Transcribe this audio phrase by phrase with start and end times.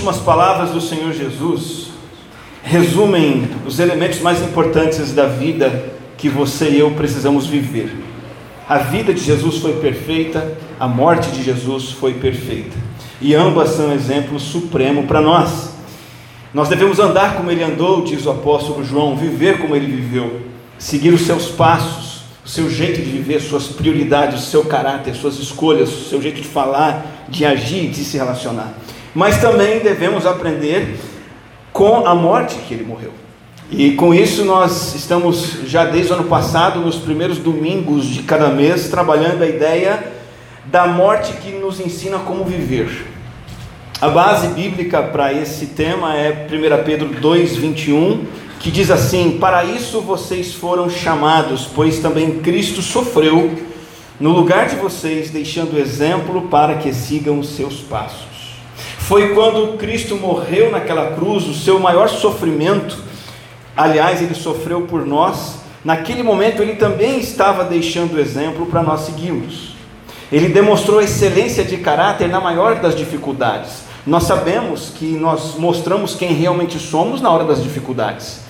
[0.00, 1.88] últimas palavras do Senhor Jesus
[2.62, 7.94] resumem os elementos mais importantes da vida que você e eu precisamos viver.
[8.66, 12.74] A vida de Jesus foi perfeita, a morte de Jesus foi perfeita.
[13.20, 15.74] E ambas são exemplo supremo para nós.
[16.54, 20.40] Nós devemos andar como ele andou, diz o apóstolo João, viver como ele viveu,
[20.78, 25.38] seguir os seus passos, o seu jeito de viver, suas prioridades, o seu caráter, suas
[25.38, 28.72] escolhas, o seu jeito de falar, de agir, de se relacionar.
[29.14, 30.96] Mas também devemos aprender
[31.72, 33.12] com a morte que ele morreu.
[33.70, 38.48] E com isso nós estamos já desde o ano passado, nos primeiros domingos de cada
[38.48, 40.12] mês, trabalhando a ideia
[40.64, 43.06] da morte que nos ensina como viver.
[44.00, 48.24] A base bíblica para esse tema é 1 Pedro 2,21,
[48.58, 53.56] que diz assim: Para isso vocês foram chamados, pois também Cristo sofreu
[54.18, 58.39] no lugar de vocês, deixando exemplo para que sigam os seus passos.
[59.10, 63.10] Foi quando Cristo morreu naquela cruz, o seu maior sofrimento
[63.76, 69.74] aliás, ele sofreu por nós, naquele momento ele também estava deixando exemplo para nós seguirmos.
[70.30, 73.82] Ele demonstrou excelência de caráter na maior das dificuldades.
[74.06, 78.42] Nós sabemos que nós mostramos quem realmente somos na hora das dificuldades.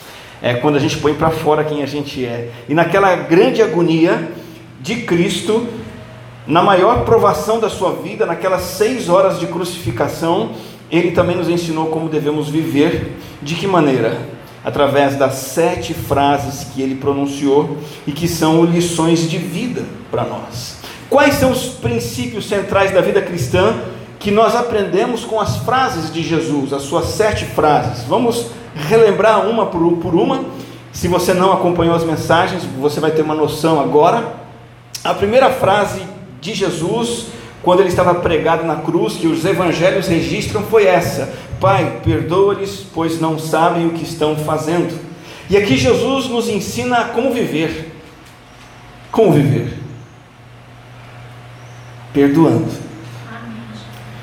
[0.42, 2.50] É quando a gente põe para fora quem a gente é.
[2.68, 4.30] E naquela grande agonia
[4.78, 5.66] de Cristo,
[6.50, 10.50] na maior provação da sua vida, naquelas seis horas de crucificação,
[10.90, 13.16] ele também nos ensinou como devemos viver.
[13.42, 14.40] De que maneira?
[14.64, 20.76] através das sete frases que ele pronunciou e que são lições de vida para nós.
[21.08, 23.74] Quais são os princípios centrais da vida cristã
[24.18, 28.04] que nós aprendemos com as frases de Jesus, as suas sete frases?
[28.04, 30.44] Vamos relembrar uma por uma.
[30.92, 34.40] Se você não acompanhou as mensagens, você vai ter uma noção agora.
[35.02, 36.02] A primeira frase
[36.40, 37.26] de Jesus,
[37.62, 43.20] quando ele estava pregado na cruz, que os evangelhos registram, foi essa: Pai, perdoa-lhes, pois
[43.20, 44.98] não sabem o que estão fazendo.
[45.48, 47.92] E aqui Jesus nos ensina como viver.
[49.10, 49.76] Como viver?
[52.12, 52.70] Perdoando.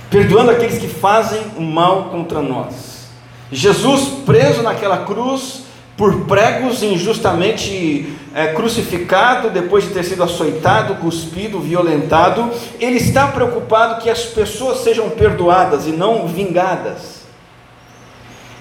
[0.10, 3.10] Perdoando aqueles que fazem o mal contra nós.
[3.52, 5.64] Jesus preso naquela cruz,
[5.98, 14.00] por pregos injustamente é, crucificado, depois de ter sido açoitado, cuspido, violentado, ele está preocupado
[14.00, 17.18] que as pessoas sejam perdoadas e não vingadas.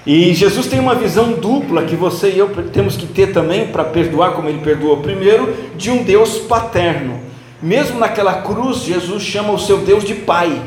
[0.07, 3.85] E Jesus tem uma visão dupla que você e eu temos que ter também para
[3.85, 7.21] perdoar, como ele perdoou primeiro, de um Deus paterno.
[7.61, 10.63] Mesmo naquela cruz, Jesus chama o seu Deus de Pai.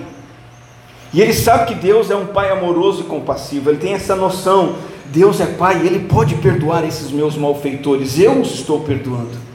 [1.14, 4.76] E ele sabe que Deus é um Pai amoroso e compassivo, ele tem essa noção:
[5.12, 9.50] Deus é Pai ele pode perdoar esses meus malfeitores, eu os estou perdoando.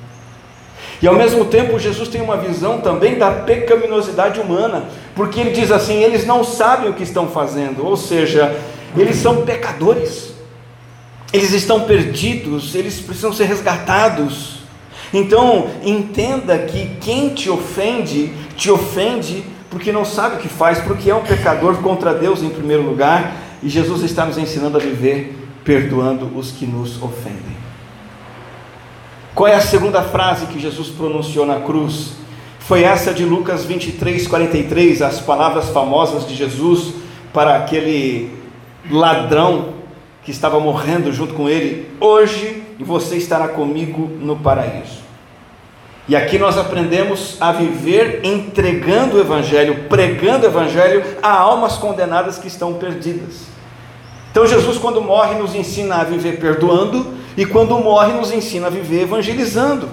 [1.00, 5.70] E ao mesmo tempo, Jesus tem uma visão também da pecaminosidade humana, porque ele diz
[5.70, 8.56] assim: eles não sabem o que estão fazendo, ou seja,
[8.96, 10.32] eles são pecadores,
[11.32, 14.60] eles estão perdidos, eles precisam ser resgatados.
[15.12, 21.10] Então, entenda que quem te ofende, te ofende porque não sabe o que faz, porque
[21.10, 25.43] é um pecador contra Deus em primeiro lugar, e Jesus está nos ensinando a viver
[25.64, 27.56] perdoando os que nos ofendem.
[29.34, 32.12] Qual é a segunda frase que Jesus pronunciou na cruz?
[32.60, 36.94] Foi essa de Lucas 23, 43, as palavras famosas de Jesus
[37.32, 38.30] para aquele
[38.90, 39.74] ladrão
[40.22, 45.02] que estava morrendo junto com ele, hoje você estará comigo no paraíso.
[46.06, 52.38] E aqui nós aprendemos a viver entregando o Evangelho, pregando o Evangelho a almas condenadas
[52.38, 53.53] que estão perdidas.
[54.34, 57.06] Então, Jesus, quando morre, nos ensina a viver perdoando,
[57.36, 59.88] e quando morre, nos ensina a viver evangelizando.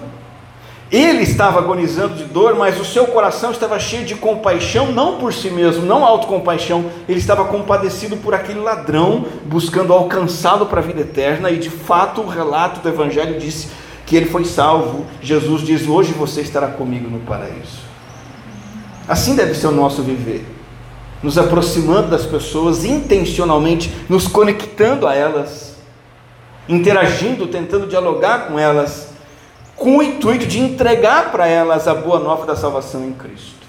[0.91, 5.31] Ele estava agonizando de dor, mas o seu coração estava cheio de compaixão, não por
[5.31, 11.01] si mesmo, não autocompaixão, ele estava compadecido por aquele ladrão, buscando alcançá-lo para a vida
[11.01, 13.67] eterna, e de fato o relato do Evangelho disse
[14.07, 15.05] que ele foi salvo.
[15.21, 17.91] Jesus diz: Hoje você estará comigo no paraíso.
[19.07, 20.43] Assim deve ser o nosso viver,
[21.21, 25.75] nos aproximando das pessoas intencionalmente, nos conectando a elas,
[26.67, 29.11] interagindo, tentando dialogar com elas
[29.81, 33.61] com o intuito de entregar para elas a boa nova da salvação em Cristo.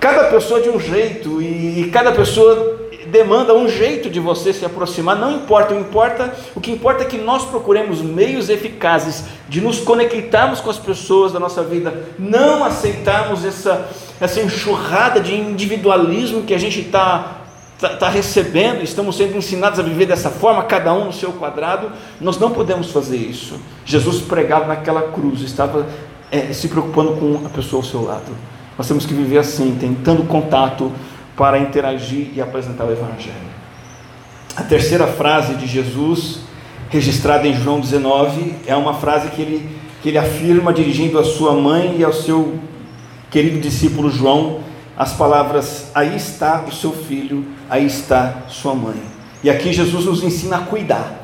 [0.00, 5.16] Cada pessoa de um jeito e cada pessoa demanda um jeito de você se aproximar,
[5.16, 9.78] não importa, o importa, o que importa é que nós procuremos meios eficazes de nos
[9.78, 13.88] conectarmos com as pessoas da nossa vida, não aceitarmos essa,
[14.20, 17.40] essa enxurrada de individualismo que a gente está
[17.74, 21.90] está tá recebendo, estamos sendo ensinados a viver dessa forma, cada um no seu quadrado,
[22.20, 23.60] nós não podemos fazer isso.
[23.84, 25.86] Jesus pregado naquela cruz, estava
[26.30, 28.32] é, se preocupando com a pessoa ao seu lado.
[28.78, 30.90] Nós temos que viver assim, tentando contato
[31.36, 33.54] para interagir e apresentar o Evangelho.
[34.56, 36.40] A terceira frase de Jesus,
[36.88, 41.52] registrada em João 19, é uma frase que ele, que ele afirma dirigindo à sua
[41.52, 42.54] mãe e ao seu
[43.34, 44.60] querido discípulo João,
[44.96, 49.02] as palavras: Aí está o seu filho, aí está sua mãe.
[49.42, 51.20] E aqui Jesus nos ensina a cuidar,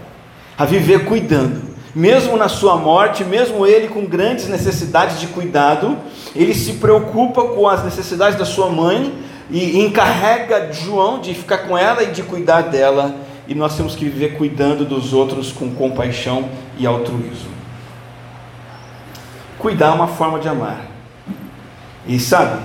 [0.58, 1.70] a viver cuidando.
[1.94, 5.96] Mesmo na sua morte, mesmo ele com grandes necessidades de cuidado,
[6.34, 9.14] ele se preocupa com as necessidades da sua mãe
[9.48, 13.14] e encarrega João de ficar com ela e de cuidar dela.
[13.46, 17.50] E nós temos que viver cuidando dos outros com compaixão e altruísmo.
[19.58, 20.89] Cuidar é uma forma de amar.
[22.10, 22.60] E sabe,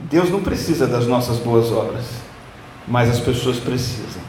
[0.00, 2.04] Deus não precisa das nossas boas obras,
[2.84, 4.20] mas as pessoas precisam.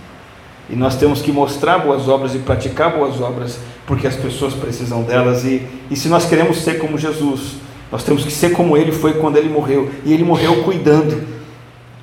[0.69, 3.57] E nós temos que mostrar boas obras e praticar boas obras,
[3.87, 5.43] porque as pessoas precisam delas.
[5.43, 7.55] E, e se nós queremos ser como Jesus,
[7.91, 9.89] nós temos que ser como Ele foi quando Ele morreu.
[10.05, 11.27] E Ele morreu cuidando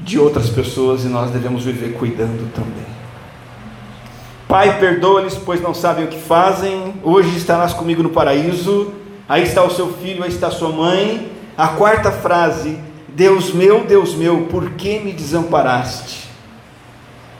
[0.01, 2.97] de outras pessoas, e nós devemos viver cuidando também.
[4.49, 6.95] Pai, perdoa-lhes, pois não sabem o que fazem.
[7.05, 8.93] Hoje estarás comigo no paraíso.
[9.29, 11.36] Aí está o seu filho, aí está a sua mãe.
[11.57, 16.29] A quarta frase Deus meu, Deus meu, por que me desamparaste?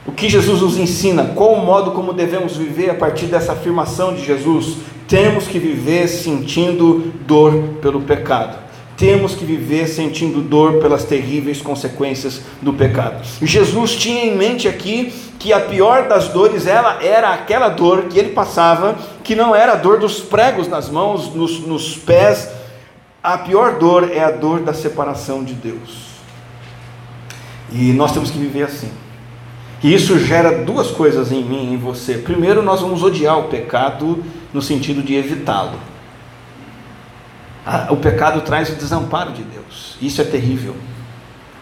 [0.07, 4.15] O que Jesus nos ensina, qual o modo como devemos viver a partir dessa afirmação
[4.15, 4.77] de Jesus?
[5.07, 8.57] Temos que viver sentindo dor pelo pecado.
[8.97, 13.23] Temos que viver sentindo dor pelas terríveis consequências do pecado.
[13.39, 18.17] Jesus tinha em mente aqui que a pior das dores ela era aquela dor que
[18.17, 22.49] ele passava, que não era a dor dos pregos nas mãos, nos, nos pés,
[23.33, 26.07] a pior dor é a dor da separação de Deus.
[27.73, 28.89] E nós temos que viver assim.
[29.83, 32.13] E isso gera duas coisas em mim e em você.
[32.17, 35.77] Primeiro, nós vamos odiar o pecado no sentido de evitá-lo.
[37.89, 39.97] O pecado traz o desamparo de Deus.
[40.01, 40.73] Isso é terrível.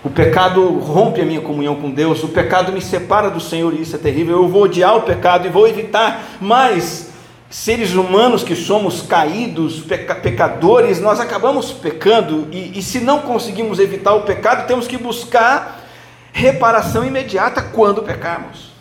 [0.04, 2.24] O pecado rompe a minha comunhão com Deus.
[2.24, 4.36] O pecado me separa do Senhor e isso é terrível.
[4.36, 6.26] Eu vou odiar o pecado e vou evitar.
[6.40, 7.05] Mas
[7.56, 13.80] seres humanos que somos caídos, peca, pecadores, nós acabamos pecando, e, e se não conseguimos
[13.80, 15.86] evitar o pecado, temos que buscar
[16.34, 18.74] reparação imediata quando pecarmos.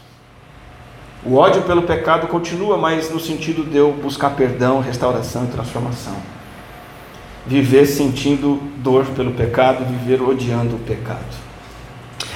[1.25, 6.17] O ódio pelo pecado continua, mas no sentido de eu buscar perdão, restauração e transformação.
[7.47, 11.45] Viver sentindo dor pelo pecado, viver odiando o pecado.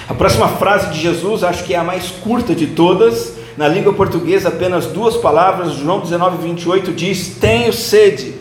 [0.09, 3.93] A próxima frase de Jesus, acho que é a mais curta de todas, na língua
[3.93, 8.37] portuguesa, apenas duas palavras, João 19, 28 diz: Tenho sede.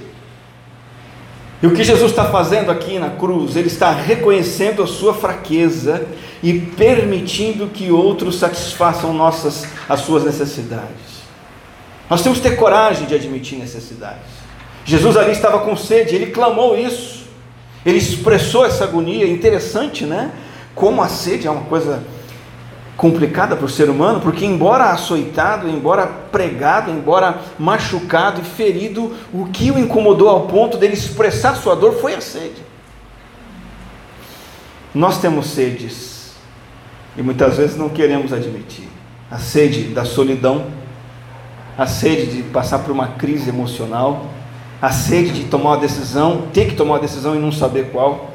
[1.61, 3.55] E o que Jesus está fazendo aqui na cruz?
[3.55, 6.05] Ele está reconhecendo a sua fraqueza
[6.43, 11.17] e permitindo que outros satisfaçam nossas, as suas necessidades.
[12.07, 14.37] Nós temos que ter coragem de admitir necessidades.
[14.85, 17.25] Jesus ali estava com sede, ele clamou isso,
[17.83, 19.27] ele expressou essa agonia.
[19.27, 20.31] Interessante, né?
[20.75, 22.03] Como a sede é uma coisa
[22.97, 29.45] complicada para o ser humano, porque embora açoitado, embora pregado, embora machucado e ferido, o
[29.45, 32.65] que o incomodou ao ponto dele expressar sua dor foi a sede.
[34.95, 36.31] Nós temos sedes
[37.15, 38.87] e muitas vezes não queremos admitir.
[39.29, 40.65] A sede da solidão,
[41.77, 44.25] a sede de passar por uma crise emocional,
[44.81, 48.31] a sede de tomar uma decisão, ter que tomar uma decisão e não saber qual,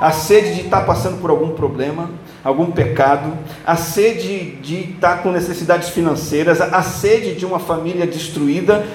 [0.00, 2.10] a sede de estar passando por algum problema,
[2.46, 8.86] algum pecado, a sede de estar com necessidades financeiras, a sede de uma família destruída,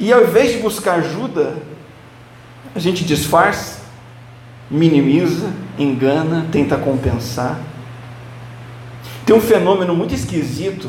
[0.00, 1.56] e ao invés de buscar ajuda,
[2.74, 3.82] a gente disfarça,
[4.70, 7.60] minimiza, engana, tenta compensar.
[9.26, 10.88] Tem um fenômeno muito esquisito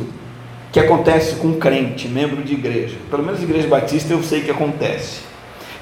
[0.72, 4.52] que acontece com um crente, membro de igreja, pelo menos igreja batista eu sei que
[4.52, 5.20] acontece,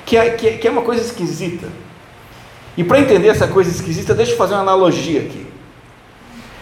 [0.03, 1.67] que é, que é, que é uma coisa esquisita.
[2.75, 5.46] E para entender essa coisa esquisita, deixa eu fazer uma analogia aqui.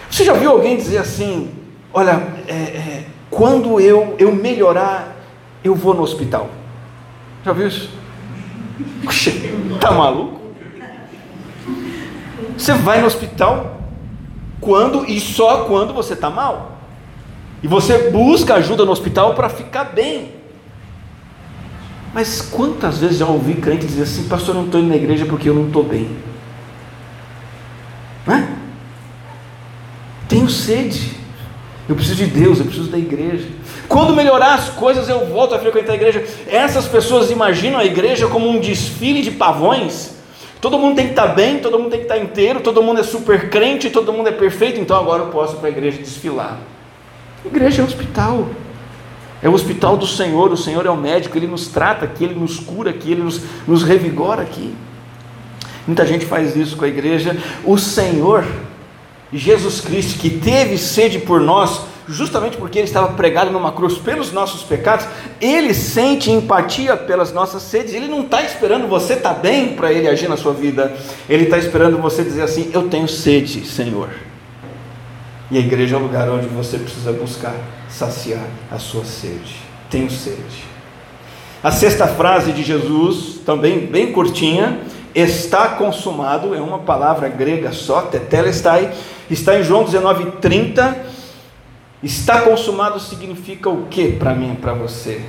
[0.09, 1.51] Você já viu alguém dizer assim:
[1.93, 5.15] Olha, é, é, quando eu, eu melhorar,
[5.63, 6.49] eu vou no hospital?
[7.43, 7.89] Já viu isso?
[9.03, 9.31] Puxa,
[9.79, 10.41] tá maluco?
[12.57, 13.79] Você vai no hospital
[14.59, 16.79] quando e só quando você está mal.
[17.63, 20.33] E você busca ajuda no hospital para ficar bem.
[22.13, 25.25] Mas quantas vezes já ouvi crente dizer assim, pastor, eu não estou indo na igreja
[25.25, 26.09] porque eu não estou bem?
[28.25, 28.47] Não é?
[30.45, 31.11] Tenho sede.
[31.89, 33.47] Eu preciso de Deus, eu preciso da igreja.
[33.87, 36.23] Quando melhorar as coisas, eu volto a frequentar a igreja.
[36.47, 40.15] Essas pessoas imaginam a igreja como um desfile de pavões.
[40.61, 43.03] Todo mundo tem que estar bem, todo mundo tem que estar inteiro, todo mundo é
[43.03, 46.57] super crente, todo mundo é perfeito, então agora eu posso ir para a igreja desfilar.
[47.43, 48.47] A igreja é um hospital.
[49.43, 52.35] É o hospital do Senhor, o Senhor é o médico, Ele nos trata aqui, Ele
[52.35, 54.75] nos cura aqui, Ele nos, nos revigora aqui.
[55.85, 57.37] Muita gente faz isso com a igreja.
[57.63, 58.43] O Senhor
[59.33, 64.31] Jesus Cristo, que teve sede por nós, justamente porque ele estava pregado numa cruz pelos
[64.31, 65.05] nossos pecados,
[65.41, 67.93] ele sente empatia pelas nossas sedes.
[67.93, 70.95] Ele não está esperando você estar tá bem para ele agir na sua vida,
[71.27, 74.09] ele está esperando você dizer assim: Eu tenho sede, Senhor.
[75.49, 77.55] E a igreja é o lugar onde você precisa buscar
[77.89, 79.55] saciar a sua sede.
[79.89, 80.65] Tenho sede.
[81.63, 84.79] A sexta frase de Jesus, também bem curtinha,
[85.13, 88.91] está consumado, é uma palavra grega só, tetelestai,
[89.29, 90.95] está em João 19:30.
[92.03, 95.21] Está consumado significa o que para mim para você?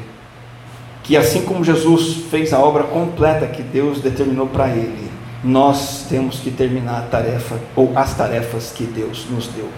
[1.03, 5.11] Que assim como Jesus fez a obra completa que Deus determinou para ele,
[5.43, 9.71] nós temos que terminar a tarefa ou as tarefas que Deus nos deu.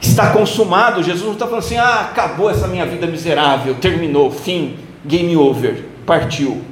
[0.00, 4.76] Está consumado, Jesus não está falando assim, ah, acabou essa minha vida miserável, terminou, fim,
[5.04, 6.62] game over, partiu.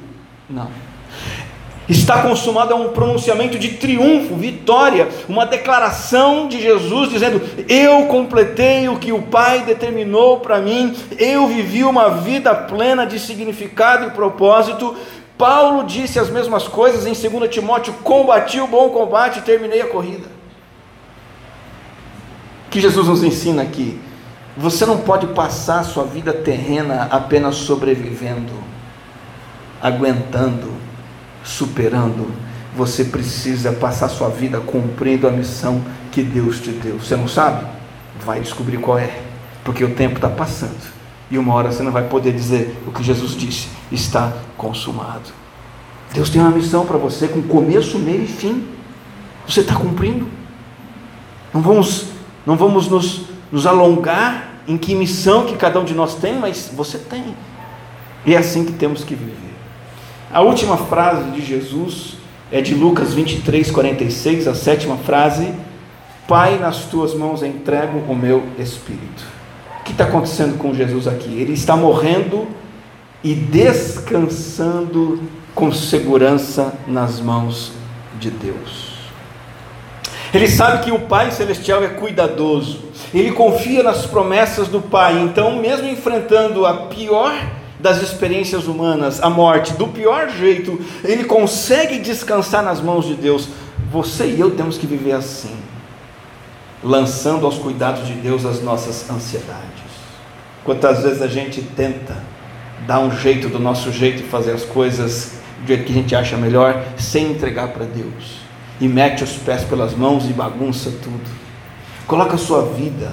[0.49, 0.86] Não.
[1.89, 8.89] Está consumado é um pronunciamento de triunfo, vitória, uma declaração de Jesus dizendo: Eu completei
[8.89, 14.11] o que o Pai determinou para mim, eu vivi uma vida plena de significado e
[14.11, 14.97] propósito.
[15.39, 20.29] Paulo disse as mesmas coisas em 2 Timóteo: Combati o bom combate terminei a corrida.
[22.67, 24.01] O que Jesus nos ensina aqui?
[24.57, 28.53] Você não pode passar a sua vida terrena apenas sobrevivendo,
[29.81, 30.76] aguentando
[31.47, 32.31] superando,
[32.77, 35.81] você precisa passar sua vida cumprindo a missão
[36.13, 36.99] que Deus te deu.
[36.99, 37.67] Você não sabe?
[38.25, 39.23] Vai descobrir qual é,
[39.65, 40.97] porque o tempo está passando
[41.31, 45.33] e uma hora você não vai poder dizer o que Jesus disse: está consumado.
[46.13, 48.67] Deus tem uma missão para você com começo, meio e fim.
[49.47, 50.27] Você está cumprindo?
[51.53, 52.07] Não vamos,
[52.45, 56.71] não vamos nos, nos alongar em que missão que cada um de nós tem, mas
[56.73, 57.37] você tem.
[58.25, 59.46] E é assim que temos que viver.
[60.37, 62.19] A última frase de Jesus
[62.53, 65.51] é de Lucas 23, 46, a sétima frase:
[66.29, 69.25] Pai, nas tuas mãos entrego o meu espírito.
[69.81, 71.41] O que está acontecendo com Jesus aqui?
[71.41, 72.47] Ele está morrendo
[73.25, 75.23] e descansando
[75.55, 77.73] com segurança nas mãos
[78.21, 79.09] de Deus.
[80.35, 82.81] Ele sabe que o Pai Celestial é cuidadoso,
[83.15, 87.33] ele confia nas promessas do Pai, então, mesmo enfrentando a pior
[87.79, 93.49] das experiências humanas, a morte, do pior jeito, ele consegue descansar nas mãos de Deus.
[93.91, 95.55] Você e eu temos que viver assim,
[96.83, 99.87] lançando aos cuidados de Deus as nossas ansiedades.
[100.65, 102.17] Quantas vezes a gente tenta
[102.87, 106.15] dar um jeito do nosso jeito de fazer as coisas do jeito que a gente
[106.15, 108.41] acha melhor, sem entregar para Deus,
[108.81, 111.31] e mete os pés pelas mãos e bagunça tudo.
[112.07, 113.13] Coloca a sua vida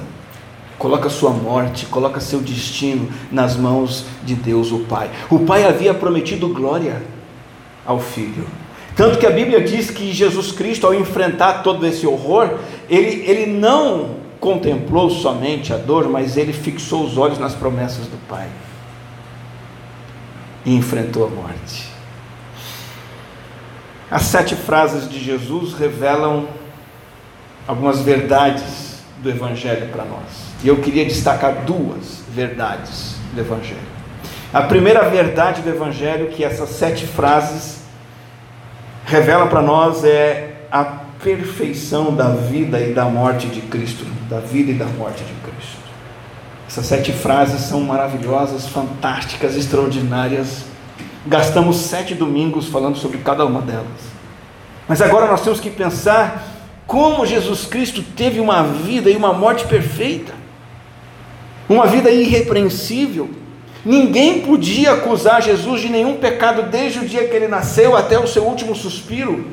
[0.83, 5.09] coloca sua morte, coloca seu destino nas mãos de Deus, o Pai.
[5.29, 7.01] O Pai havia prometido glória
[7.85, 8.45] ao Filho.
[8.93, 12.59] Tanto que a Bíblia diz que Jesus Cristo, ao enfrentar todo esse horror,
[12.89, 18.17] ele, ele não contemplou somente a dor, mas ele fixou os olhos nas promessas do
[18.27, 18.49] Pai
[20.65, 21.87] e enfrentou a morte.
[24.11, 26.45] As sete frases de Jesus revelam
[27.65, 30.52] algumas verdades do Evangelho para nós.
[30.63, 33.93] E eu queria destacar duas verdades do Evangelho.
[34.53, 37.81] A primeira verdade do Evangelho que essas sete frases
[39.05, 40.85] revelam para nós é a
[41.21, 45.83] perfeição da vida e da morte de Cristo, da vida e da morte de Cristo.
[46.67, 50.63] Essas sete frases são maravilhosas, fantásticas, extraordinárias.
[51.25, 54.13] Gastamos sete domingos falando sobre cada uma delas.
[54.87, 56.43] Mas agora nós temos que pensar
[56.87, 60.42] como Jesus Cristo teve uma vida e uma morte perfeita
[61.73, 63.29] uma vida irrepreensível.
[63.85, 68.27] Ninguém podia acusar Jesus de nenhum pecado desde o dia que ele nasceu até o
[68.27, 69.45] seu último suspiro.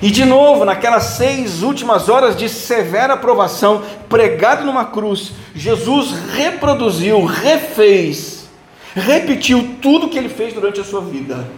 [0.00, 7.24] E de novo, naquelas seis últimas horas de severa provação, pregado numa cruz, Jesus reproduziu,
[7.24, 8.48] refez,
[8.94, 11.48] repetiu tudo que ele fez durante a sua vida.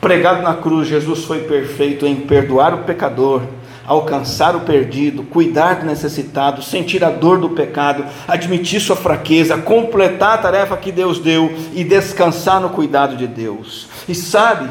[0.00, 3.42] Pregado na cruz, Jesus foi perfeito em perdoar o pecador,
[3.90, 10.34] alcançar o perdido, cuidar do necessitado, sentir a dor do pecado, admitir sua fraqueza, completar
[10.34, 13.88] a tarefa que Deus deu e descansar no cuidado de Deus.
[14.08, 14.70] E sabe,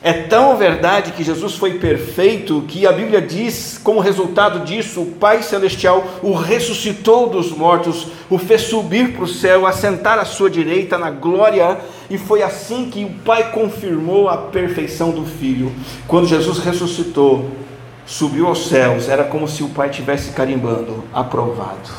[0.00, 5.06] é tão verdade que Jesus foi perfeito que a Bíblia diz, como resultado disso, o
[5.06, 10.48] Pai Celestial o ressuscitou dos mortos, o fez subir para o céu, assentar à sua
[10.48, 15.72] direita na glória, e foi assim que o Pai confirmou a perfeição do Filho.
[16.06, 17.65] Quando Jesus ressuscitou,
[18.06, 21.90] subiu aos céus, era como se o Pai estivesse carimbando, aprovado,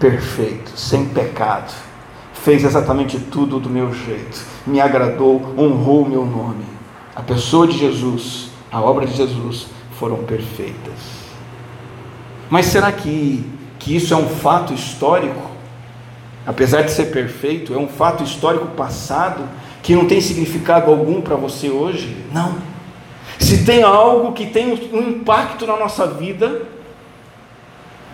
[0.00, 1.72] perfeito, sem pecado,
[2.32, 6.64] fez exatamente tudo do meu jeito, me agradou, honrou o meu nome.
[7.14, 9.66] A pessoa de Jesus, a obra de Jesus
[9.98, 11.24] foram perfeitas.
[12.50, 15.50] Mas será que que isso é um fato histórico,
[16.46, 19.44] apesar de ser perfeito, é um fato histórico passado
[19.82, 22.16] que não tem significado algum para você hoje?
[22.32, 22.54] Não.
[23.38, 26.62] Se tem algo que tem um impacto na nossa vida,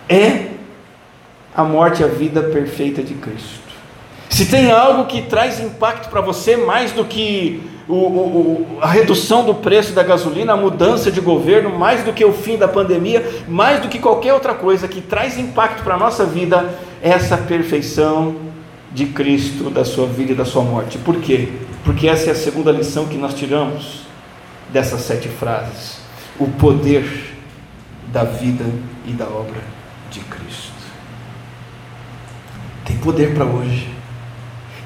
[0.09, 0.47] é
[1.55, 3.71] a morte e a vida perfeita de Cristo.
[4.29, 9.43] Se tem algo que traz impacto para você mais do que o, o, a redução
[9.43, 13.43] do preço da gasolina, a mudança de governo, mais do que o fim da pandemia,
[13.47, 17.37] mais do que qualquer outra coisa que traz impacto para a nossa vida, é essa
[17.37, 18.35] perfeição
[18.93, 20.97] de Cristo, da sua vida e da sua morte.
[20.97, 21.49] Por quê?
[21.83, 24.10] Porque essa é a segunda lição que nós tiramos
[24.71, 25.99] dessas sete frases:
[26.39, 27.35] o poder
[28.11, 28.65] da vida
[29.05, 29.61] e da obra
[30.09, 30.71] de Cristo.
[32.85, 34.01] Tem poder para hoje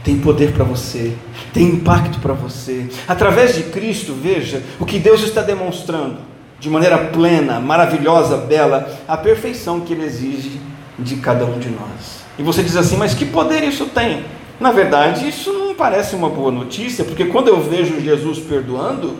[0.05, 1.15] tem poder para você,
[1.51, 2.87] tem impacto para você.
[3.07, 6.17] Através de Cristo, veja o que Deus está demonstrando
[6.59, 10.61] de maneira plena, maravilhosa, bela, a perfeição que Ele exige
[10.97, 12.23] de cada um de nós.
[12.37, 14.23] E você diz assim, mas que poder isso tem?
[14.59, 19.15] Na verdade, isso não parece uma boa notícia, porque quando eu vejo Jesus perdoando,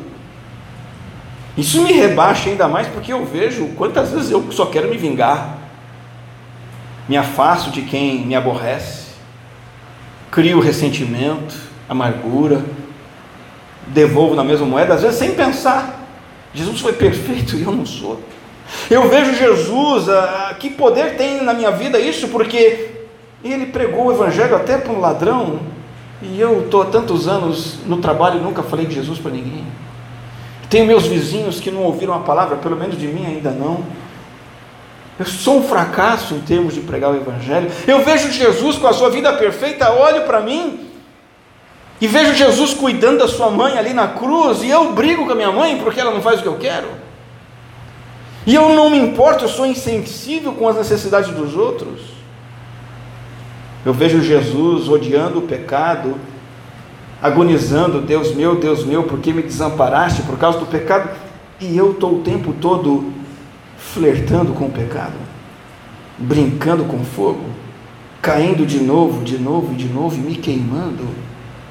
[1.58, 5.58] isso me rebaixa ainda mais, porque eu vejo quantas vezes eu só quero me vingar,
[7.08, 9.06] me afasto de quem me aborrece
[10.36, 11.56] crio ressentimento,
[11.88, 12.62] amargura,
[13.88, 16.06] devolvo na mesma moeda, às vezes sem pensar.
[16.54, 18.20] Jesus foi perfeito e eu não sou.
[18.90, 23.06] Eu vejo Jesus, ah, que poder tem na minha vida isso, porque
[23.42, 25.62] ele pregou o evangelho até para um ladrão,
[26.22, 29.64] e eu estou há tantos anos no trabalho e nunca falei de Jesus para ninguém.
[30.70, 33.84] Tenho meus vizinhos que não ouviram a palavra, pelo menos de mim ainda não.
[35.18, 37.72] Eu sou um fracasso em termos de pregar o Evangelho.
[37.88, 40.86] Eu vejo Jesus com a sua vida perfeita, olho para mim
[42.00, 45.36] e vejo Jesus cuidando da sua mãe ali na cruz, e eu brigo com a
[45.36, 46.88] minha mãe porque ela não faz o que eu quero.
[48.46, 52.02] E eu não me importo, eu sou insensível com as necessidades dos outros.
[53.86, 56.16] Eu vejo Jesus odiando o pecado,
[57.22, 61.10] agonizando, Deus meu, Deus meu, por que me desamparaste por causa do pecado?
[61.60, 63.14] E eu estou o tempo todo
[63.78, 65.16] flertando com o pecado,
[66.18, 67.46] brincando com fogo,
[68.22, 71.08] caindo de novo, de novo e de novo e me queimando.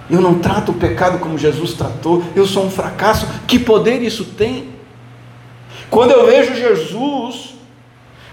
[0.08, 3.26] Eu não trato o pecado como Jesus tratou, eu sou um fracasso.
[3.46, 4.68] Que poder isso tem?
[5.90, 7.54] Quando eu vejo Jesus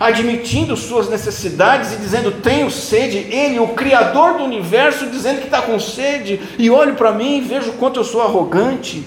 [0.02, 5.62] admitindo suas necessidades e dizendo tenho sede, Ele, o Criador do universo, dizendo que está
[5.62, 9.06] com sede, e olho para mim e vejo quanto eu sou arrogante,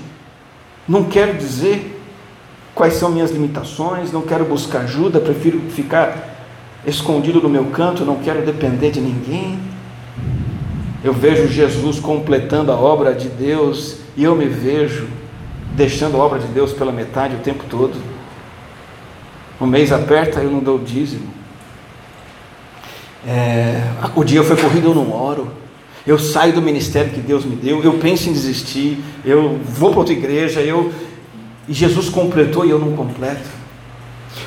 [0.88, 2.00] não quero dizer
[2.76, 6.36] quais são minhas limitações, não quero buscar ajuda, prefiro ficar
[6.86, 9.58] escondido no meu canto, não quero depender de ninguém.
[11.02, 15.08] Eu vejo Jesus completando a obra de Deus e eu me vejo
[15.74, 18.13] deixando a obra de Deus pela metade o tempo todo.
[19.60, 21.32] O mês aperta, eu não dou dízimo.
[23.26, 23.82] É,
[24.14, 25.50] o dia foi corrido, eu não oro.
[26.06, 30.00] Eu saio do ministério que Deus me deu, eu penso em desistir, eu vou para
[30.00, 30.92] outra igreja, eu,
[31.66, 33.48] e Jesus completou e eu não completo.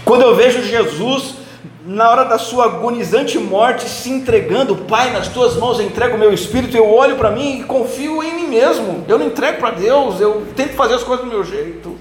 [0.06, 1.36] Quando eu vejo Jesus
[1.84, 6.20] na hora da sua agonizante morte se entregando, Pai, nas tuas mãos eu entrego o
[6.20, 9.04] meu espírito, eu olho para mim e confio em mim mesmo.
[9.08, 11.98] Eu não entrego para Deus, eu tento fazer as coisas do meu jeito.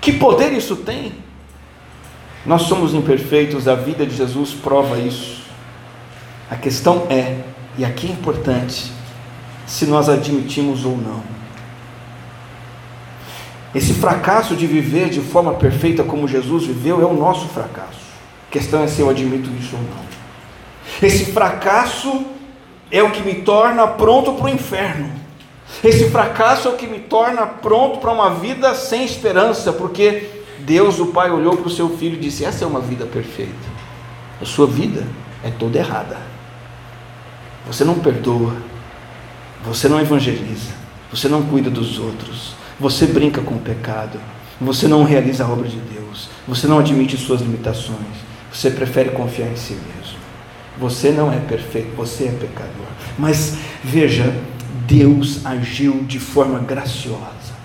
[0.00, 1.12] Que poder isso tem?
[2.48, 5.42] Nós somos imperfeitos, a vida de Jesus prova isso.
[6.50, 7.36] A questão é,
[7.76, 8.90] e aqui é importante,
[9.66, 11.22] se nós admitimos ou não.
[13.74, 18.00] Esse fracasso de viver de forma perfeita como Jesus viveu é o nosso fracasso.
[18.48, 21.06] A questão é se eu admito isso ou não.
[21.06, 22.24] Esse fracasso
[22.90, 25.12] é o que me torna pronto para o inferno.
[25.84, 30.98] Esse fracasso é o que me torna pronto para uma vida sem esperança, porque Deus,
[30.98, 33.52] o Pai, olhou para o seu filho e disse: Essa é uma vida perfeita.
[34.40, 35.06] A sua vida
[35.44, 36.16] é toda errada.
[37.66, 38.56] Você não perdoa,
[39.64, 40.72] você não evangeliza,
[41.10, 44.18] você não cuida dos outros, você brinca com o pecado.
[44.60, 46.28] Você não realiza a obra de Deus.
[46.46, 47.98] Você não admite suas limitações.
[48.52, 50.18] Você prefere confiar em si mesmo.
[50.78, 52.86] Você não é perfeito, você é pecador.
[53.18, 54.34] Mas veja,
[54.86, 57.58] Deus agiu de forma graciosa.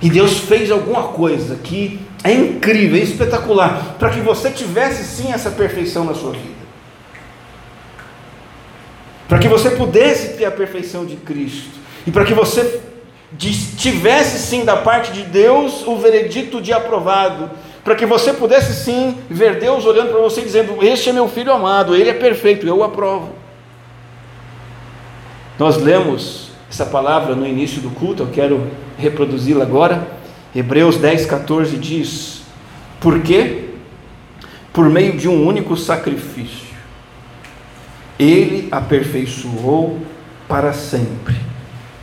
[0.00, 5.32] E Deus fez alguma coisa que é incrível, é espetacular, para que você tivesse sim
[5.32, 6.58] essa perfeição na sua vida.
[9.28, 11.78] Para que você pudesse ter a perfeição de Cristo.
[12.06, 12.80] E para que você
[13.36, 17.50] tivesse sim da parte de Deus o veredito de aprovado,
[17.84, 21.52] para que você pudesse sim ver Deus olhando para você dizendo: Este é meu filho
[21.52, 23.32] amado, ele é perfeito, eu o aprovo.
[25.58, 30.17] Nós lemos essa palavra no início do culto, eu quero reproduzi-la agora.
[30.54, 32.42] Hebreus 10, 14 diz:
[33.00, 33.68] Por quê?
[34.78, 36.68] por meio de um único sacrifício,
[38.16, 39.98] ele aperfeiçoou
[40.46, 41.34] para sempre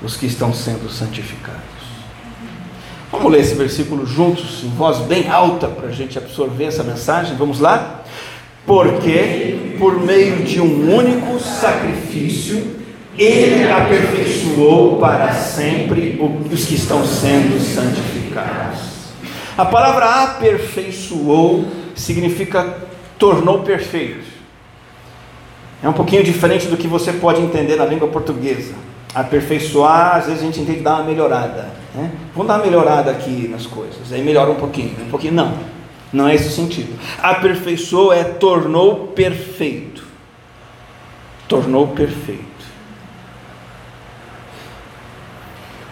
[0.04, 1.62] os que estão sendo santificados.
[3.10, 7.38] Vamos ler esse versículo juntos, em voz bem alta, para a gente absorver essa mensagem.
[7.38, 8.04] Vamos lá?
[8.66, 12.76] Porque, por meio de um único sacrifício,
[13.18, 16.20] ele aperfeiçoou para sempre
[16.52, 18.25] os que estão sendo santificados.
[19.58, 22.78] A palavra aperfeiçoou significa
[23.18, 24.26] tornou perfeito.
[25.82, 28.74] É um pouquinho diferente do que você pode entender na língua portuguesa.
[29.14, 31.70] Aperfeiçoar, às vezes a gente entende dar uma melhorada.
[31.94, 32.12] Né?
[32.34, 35.34] Vamos dar uma melhorada aqui nas coisas, aí melhora um pouquinho, um pouquinho.
[35.34, 35.54] Não,
[36.12, 37.00] não é esse o sentido.
[37.22, 40.04] Aperfeiçoou é tornou perfeito.
[41.48, 42.55] Tornou perfeito.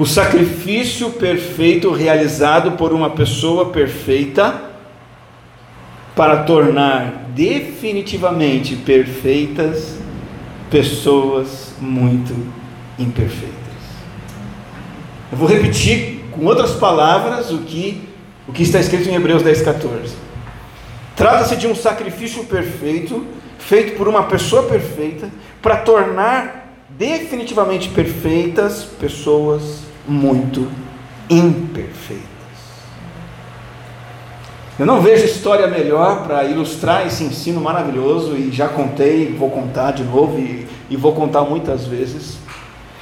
[0.03, 4.61] O sacrifício perfeito realizado por uma pessoa perfeita
[6.13, 9.97] para tornar definitivamente perfeitas
[10.69, 12.35] pessoas muito
[12.99, 13.53] imperfeitas.
[15.31, 18.03] Eu vou repetir com outras palavras o que,
[18.45, 20.15] o que está escrito em Hebreus 10, 14.
[21.15, 23.25] Trata-se de um sacrifício perfeito,
[23.57, 25.29] feito por uma pessoa perfeita,
[25.61, 30.69] para tornar definitivamente perfeitas, pessoas muito
[31.29, 32.23] imperfeitas.
[34.77, 39.91] Eu não vejo história melhor para ilustrar esse ensino maravilhoso, e já contei, vou contar
[39.91, 42.37] de novo e, e vou contar muitas vezes.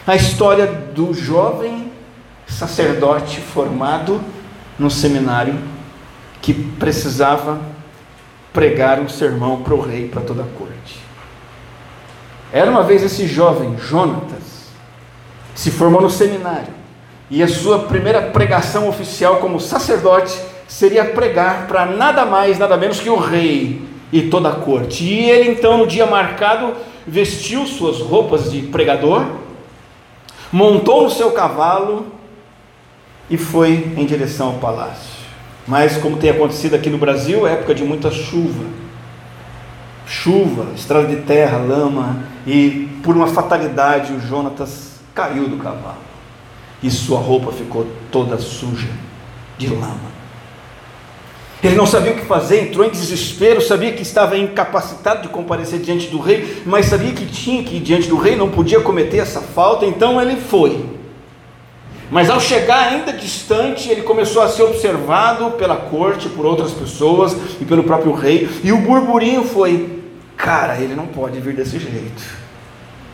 [0.05, 1.91] A história do jovem
[2.45, 4.21] sacerdote formado
[4.77, 5.57] no seminário
[6.41, 7.61] que precisava
[8.51, 10.99] pregar um sermão para o rei, para toda a corte.
[12.51, 14.67] Era uma vez esse jovem, Jonatas,
[15.55, 16.80] se formou no seminário
[17.31, 22.99] e a sua primeira pregação oficial como sacerdote seria pregar para nada mais, nada menos
[22.99, 25.05] que o rei e toda a corte.
[25.05, 26.73] E ele então, no dia marcado,
[27.07, 29.25] vestiu suas roupas de pregador,
[30.51, 32.07] montou no seu cavalo
[33.29, 35.21] e foi em direção ao palácio.
[35.65, 38.81] Mas, como tem acontecido aqui no Brasil, é época de muita chuva
[40.03, 46.11] chuva, estrada de terra, lama, e por uma fatalidade o Jonatas caiu do cavalo
[46.81, 48.89] e sua roupa ficou toda suja
[49.57, 50.11] de lama.
[51.63, 55.79] Ele não sabia o que fazer, entrou em desespero, sabia que estava incapacitado de comparecer
[55.79, 59.17] diante do rei, mas sabia que tinha que ir diante do rei, não podia cometer
[59.17, 60.83] essa falta, então ele foi.
[62.09, 67.37] Mas ao chegar ainda distante, ele começou a ser observado pela corte, por outras pessoas
[67.61, 70.01] e pelo próprio rei, e o burburinho foi:
[70.35, 72.41] cara, ele não pode vir desse jeito.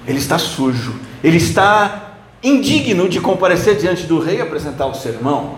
[0.07, 2.06] Ele está sujo, ele está
[2.43, 5.55] indigno de comparecer diante do rei e apresentar o sermão.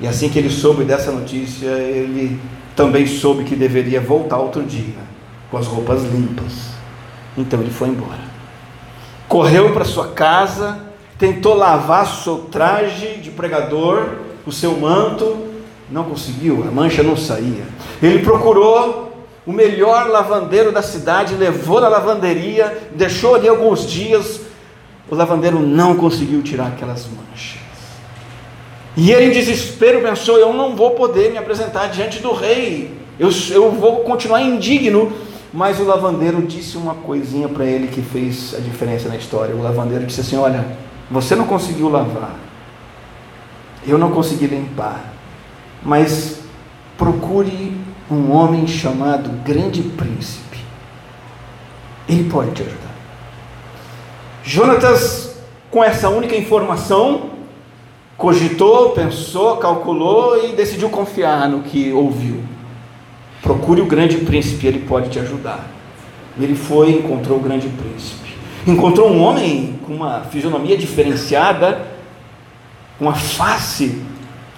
[0.00, 2.40] E assim que ele soube dessa notícia, ele
[2.76, 4.94] também soube que deveria voltar outro dia,
[5.50, 6.68] com as roupas limpas.
[7.36, 8.20] Então ele foi embora.
[9.26, 10.80] Correu para sua casa,
[11.18, 14.10] tentou lavar seu traje de pregador,
[14.46, 15.48] o seu manto,
[15.90, 17.64] não conseguiu, a mancha não saía.
[18.02, 24.42] Ele procurou o melhor lavandeiro da cidade, levou na lavanderia, deixou ali alguns dias.
[25.10, 27.58] O lavandeiro não conseguiu tirar aquelas manchas.
[28.96, 33.30] E ele, em desespero, pensou: Eu não vou poder me apresentar diante do rei, eu,
[33.50, 35.12] eu vou continuar indigno.
[35.50, 39.54] Mas o lavandeiro disse uma coisinha para ele que fez a diferença na história.
[39.54, 40.66] O lavandeiro disse assim: Olha,
[41.10, 42.36] você não conseguiu lavar,
[43.86, 45.12] eu não consegui limpar,
[45.82, 46.40] mas
[46.98, 47.74] procure
[48.10, 50.58] um homem chamado Grande Príncipe.
[52.08, 52.87] Ele pode te ajudar.
[54.50, 55.36] Jonatas,
[55.70, 57.32] com essa única informação,
[58.16, 62.42] cogitou, pensou, calculou e decidiu confiar no que ouviu.
[63.42, 65.68] Procure o grande príncipe, ele pode te ajudar.
[66.40, 68.38] Ele foi e encontrou o grande príncipe.
[68.66, 71.86] Encontrou um homem com uma fisionomia diferenciada,
[72.98, 74.00] uma face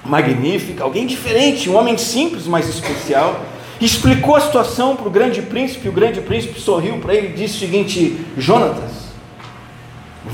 [0.04, 3.40] magnífica, alguém diferente, um homem simples, mas especial.
[3.80, 7.56] Explicou a situação para o grande príncipe, o grande príncipe sorriu para ele e disse
[7.56, 8.99] o seguinte: Jonatas,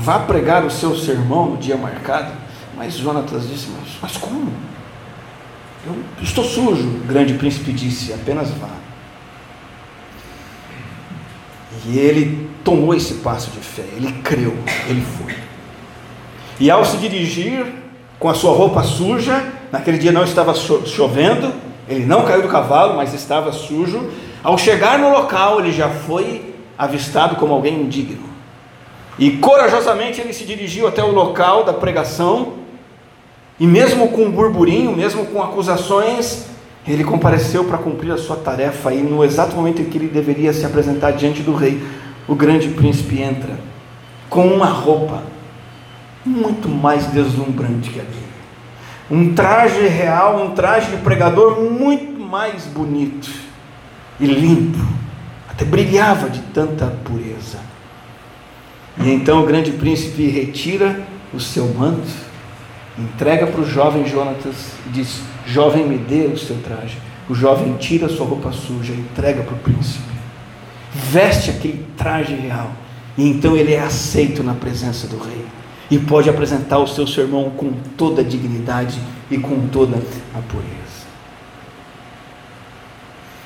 [0.07, 2.31] vá pregar o seu sermão no dia marcado.
[2.77, 4.53] Mas Jonatas disse: Mas, mas como?
[5.85, 6.87] Eu estou sujo.
[6.87, 8.69] O grande príncipe disse: Apenas vá.
[11.85, 15.35] E ele tomou esse passo de fé, ele creu, ele foi.
[16.59, 17.65] E ao se dirigir
[18.17, 21.53] com a sua roupa suja, naquele dia não estava chovendo,
[21.87, 24.09] ele não caiu do cavalo, mas estava sujo.
[24.43, 28.36] Ao chegar no local, ele já foi avistado como alguém indigno.
[29.17, 32.53] E corajosamente ele se dirigiu até o local da pregação,
[33.59, 36.45] e mesmo com um burburinho, mesmo com acusações,
[36.87, 40.53] Ele compareceu para cumprir a sua tarefa e no exato momento em que ele deveria
[40.53, 41.83] se apresentar diante do rei,
[42.25, 43.59] o grande príncipe entra
[44.29, 45.21] com uma roupa
[46.25, 48.27] muito mais deslumbrante que a dele.
[49.11, 53.29] Um traje real, um traje de pregador muito mais bonito
[54.17, 54.79] e limpo,
[55.49, 57.59] até brilhava de tanta pureza.
[58.99, 62.07] E então o grande príncipe retira o seu manto,
[62.97, 66.97] entrega para o jovem Jonatas e diz: Jovem, me dê o seu traje.
[67.29, 70.17] O jovem tira a sua roupa suja e entrega para o príncipe.
[70.93, 72.71] Veste aquele traje real.
[73.17, 75.45] E então ele é aceito na presença do rei.
[75.89, 81.07] E pode apresentar o seu sermão com toda a dignidade e com toda a pureza.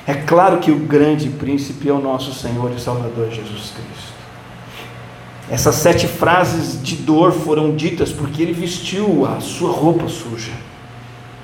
[0.06, 4.11] É claro que o grande príncipe é o nosso Senhor e Salvador Jesus Cristo.
[5.50, 10.52] Essas sete frases de dor foram ditas porque ele vestiu a sua roupa suja.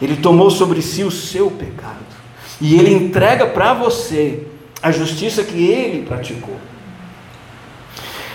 [0.00, 1.96] Ele tomou sobre si o seu pecado.
[2.60, 4.46] E ele entrega para você
[4.82, 6.56] a justiça que ele praticou.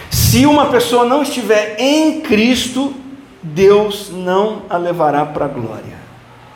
[0.10, 2.94] Se uma pessoa não estiver em Cristo,
[3.42, 5.98] Deus não a levará para a glória.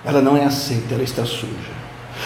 [0.04, 1.77] Ela não é aceita, ela está suja.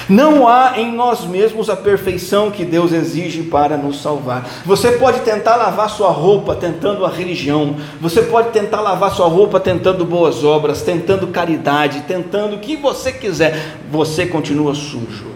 [0.08, 4.48] Não há em nós mesmos a perfeição que Deus exige para nos salvar.
[4.66, 9.60] Você pode tentar lavar sua roupa tentando a religião, você pode tentar lavar sua roupa
[9.60, 15.32] tentando boas obras, tentando caridade, tentando o que você quiser, você continua sujo.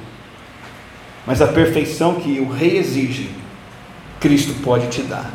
[1.25, 3.29] Mas a perfeição que o Rei exige,
[4.19, 5.31] Cristo pode te dar,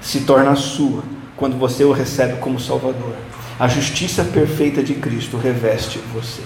[0.00, 1.02] se torna sua
[1.36, 3.14] quando você o recebe como Salvador.
[3.58, 6.42] A justiça perfeita de Cristo reveste você.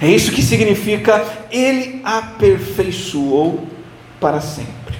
[0.00, 3.68] É isso que significa ele aperfeiçoou
[4.18, 4.98] para sempre.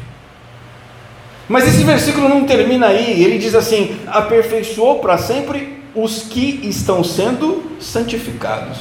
[1.48, 7.02] Mas esse versículo não termina aí, ele diz assim: aperfeiçoou para sempre os que estão
[7.02, 8.78] sendo santificados.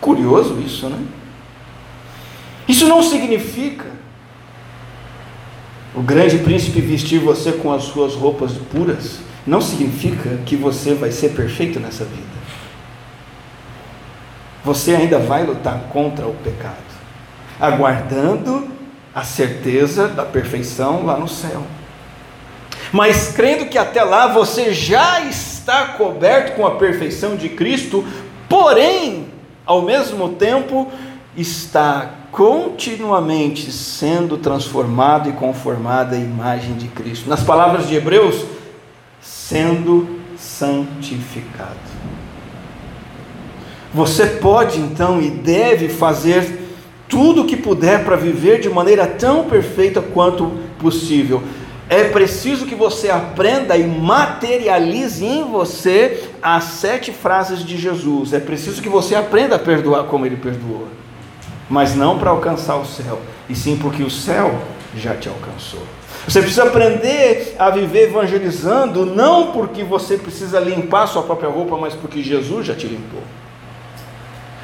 [0.00, 0.98] Curioso isso, né?
[2.66, 3.86] Isso não significa
[5.94, 11.10] o grande príncipe vestir você com as suas roupas puras, não significa que você vai
[11.10, 12.37] ser perfeito nessa vida
[14.64, 16.76] você ainda vai lutar contra o pecado,
[17.60, 18.68] aguardando
[19.14, 21.62] a certeza da perfeição lá no céu.
[22.92, 28.04] Mas crendo que até lá você já está coberto com a perfeição de Cristo,
[28.48, 29.26] porém,
[29.66, 30.90] ao mesmo tempo,
[31.36, 37.28] está continuamente sendo transformado e conformado à imagem de Cristo.
[37.28, 38.44] Nas palavras de Hebreus,
[39.20, 41.87] sendo santificado.
[43.98, 46.68] Você pode então e deve fazer
[47.08, 51.42] tudo o que puder para viver de maneira tão perfeita quanto possível.
[51.88, 58.32] É preciso que você aprenda e materialize em você as sete frases de Jesus.
[58.32, 60.86] É preciso que você aprenda a perdoar como ele perdoou.
[61.68, 64.60] Mas não para alcançar o céu, e sim porque o céu
[64.94, 65.82] já te alcançou.
[66.24, 71.94] Você precisa aprender a viver evangelizando, não porque você precisa limpar sua própria roupa, mas
[71.94, 73.22] porque Jesus já te limpou.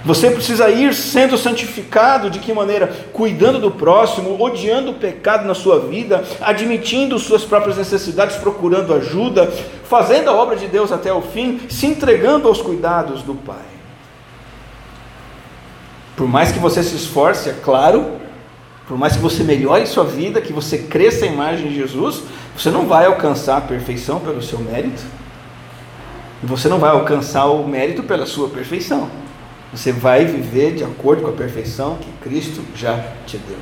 [0.05, 2.89] Você precisa ir sendo santificado de que maneira?
[3.11, 9.51] Cuidando do próximo, odiando o pecado na sua vida, admitindo suas próprias necessidades, procurando ajuda,
[9.85, 13.57] fazendo a obra de Deus até o fim, se entregando aos cuidados do Pai.
[16.15, 18.19] Por mais que você se esforce, é claro,
[18.87, 22.23] por mais que você melhore sua vida, que você cresça a imagem de Jesus,
[22.55, 25.03] você não vai alcançar a perfeição pelo seu mérito.
[26.43, 29.24] E você não vai alcançar o mérito pela sua perfeição.
[29.75, 33.59] Você vai viver de acordo com a perfeição que Cristo já te deu.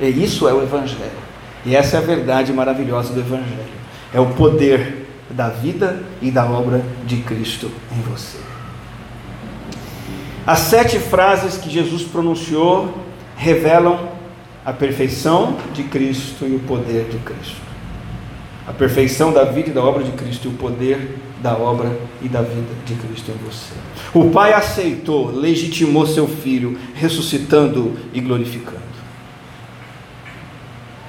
[0.00, 1.28] E isso é o Evangelho.
[1.64, 3.78] E essa é a verdade maravilhosa do Evangelho.
[4.12, 8.38] É o poder da vida e da obra de Cristo em você.
[10.46, 12.92] As sete frases que Jesus pronunciou
[13.36, 14.08] revelam
[14.64, 17.67] a perfeição de Cristo e o poder de Cristo.
[18.68, 22.28] A perfeição da vida e da obra de Cristo e o poder da obra e
[22.28, 23.72] da vida de Cristo em você.
[24.12, 28.82] O Pai aceitou, legitimou seu filho, ressuscitando e glorificando.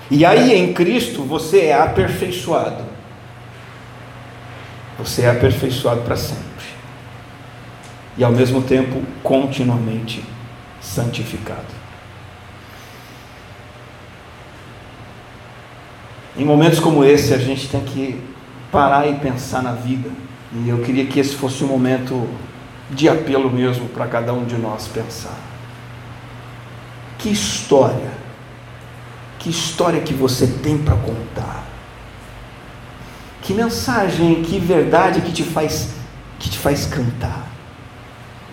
[0.09, 2.83] E aí em Cristo você é aperfeiçoado.
[4.97, 6.45] Você é aperfeiçoado para sempre.
[8.17, 10.23] E ao mesmo tempo continuamente
[10.81, 11.78] santificado.
[16.39, 18.17] Em momentos como esse, a gente tem que
[18.71, 20.09] parar e pensar na vida.
[20.53, 22.29] E eu queria que esse fosse um momento
[22.89, 25.37] de apelo mesmo para cada um de nós pensar.
[27.17, 28.09] Que história,
[29.37, 31.65] que história que você tem para contar?
[33.41, 35.89] Que mensagem, que verdade que te faz
[36.39, 37.49] que te faz cantar?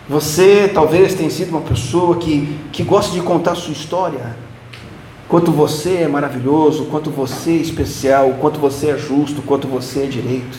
[0.09, 4.37] Você talvez tenha sido uma pessoa que, que gosta de contar sua história.
[5.29, 10.07] Quanto você é maravilhoso, quanto você é especial, quanto você é justo, quanto você é
[10.07, 10.59] direito.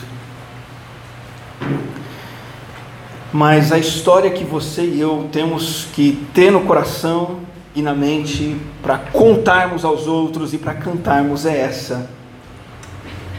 [3.32, 7.40] Mas a história que você e eu temos que ter no coração
[7.74, 12.10] e na mente para contarmos aos outros e para cantarmos é essa: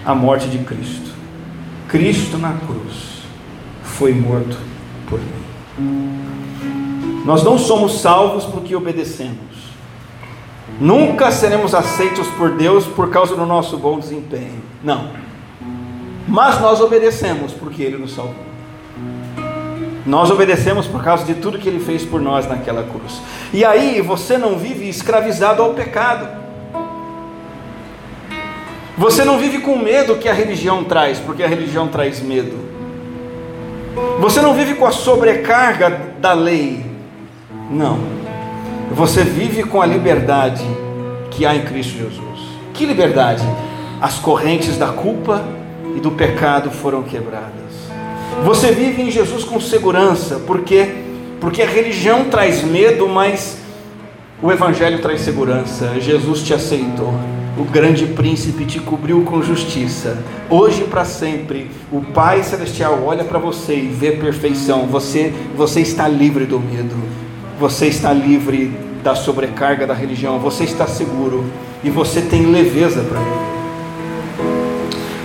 [0.06, 1.12] a morte de Cristo.
[1.88, 3.24] Cristo na cruz
[3.84, 4.58] foi morto
[5.08, 5.50] por mim.
[7.26, 9.59] Nós não somos salvos porque obedecemos.
[10.80, 14.64] Nunca seremos aceitos por Deus por causa do nosso bom desempenho.
[14.82, 15.10] Não.
[16.28, 18.50] Mas nós obedecemos porque Ele nos salvou.
[20.06, 23.22] Nós obedecemos por causa de tudo que Ele fez por nós naquela cruz.
[23.54, 26.28] E aí você não vive escravizado ao pecado.
[28.98, 32.58] Você não vive com medo que a religião traz, porque a religião traz medo.
[34.20, 36.86] Você não vive com a sobrecarga da lei.
[37.70, 38.19] Não.
[38.92, 40.64] Você vive com a liberdade
[41.32, 42.40] que há em Cristo Jesus.
[42.74, 43.44] Que liberdade?
[44.02, 45.44] As correntes da culpa
[45.96, 47.54] e do pecado foram quebradas.
[48.44, 51.08] Você vive em Jesus com segurança, porque
[51.40, 53.58] porque a religião traz medo, mas
[54.42, 56.00] o evangelho traz segurança.
[56.00, 57.14] Jesus te aceitou.
[57.58, 60.18] O grande príncipe te cobriu com justiça.
[60.50, 64.86] Hoje para sempre, o Pai celestial olha para você e vê perfeição.
[64.88, 66.96] Você você está livre do medo.
[67.60, 68.72] Você está livre
[69.04, 70.40] da sobrecarga da religião.
[70.40, 71.44] Você está seguro
[71.84, 73.50] e você tem leveza para viver.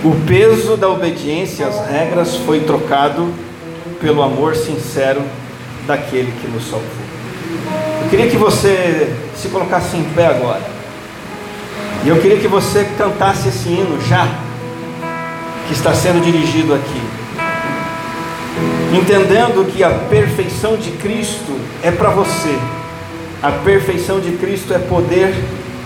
[0.03, 3.33] O peso da obediência às regras foi trocado
[4.01, 5.21] pelo amor sincero
[5.87, 6.89] daquele que nos salvou.
[8.03, 10.61] Eu queria que você se colocasse em pé agora.
[12.03, 14.27] E eu queria que você cantasse esse hino já,
[15.67, 17.14] que está sendo dirigido aqui.
[18.95, 22.57] Entendendo que a perfeição de Cristo é para você,
[23.41, 25.33] a perfeição de Cristo é poder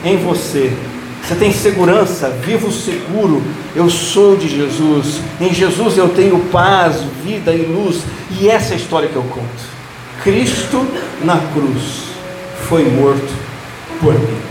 [0.03, 0.71] em você
[1.29, 3.43] você tem segurança, vivo seguro.
[3.75, 5.19] Eu sou de Jesus.
[5.39, 8.01] Em Jesus eu tenho paz, vida e luz.
[8.31, 9.79] E essa é a história que eu conto.
[10.23, 10.83] Cristo
[11.23, 12.05] na cruz
[12.67, 13.31] foi morto
[14.01, 14.48] por mim.